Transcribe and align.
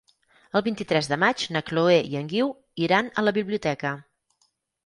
El 0.59 0.63
vint-i-tres 0.67 1.09
de 1.11 1.19
maig 1.25 1.43
na 1.57 1.61
Chloé 1.67 1.99
i 2.13 2.17
en 2.21 2.31
Guiu 2.33 2.49
iran 2.87 3.15
a 3.15 3.25
la 3.29 3.35
biblioteca. 3.39 3.93